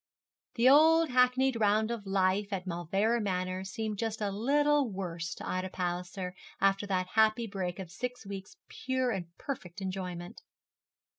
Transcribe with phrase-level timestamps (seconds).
[0.55, 5.35] The old hackneyed round of daily life at Mauleverer Manor seemed just a little worse
[5.35, 10.41] to Ida Palliser after that happy break of six weeks' pure and perfect enjoyment.